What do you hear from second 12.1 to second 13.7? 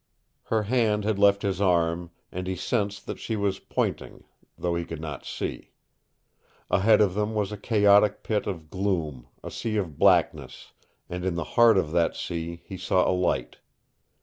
sea he saw a light.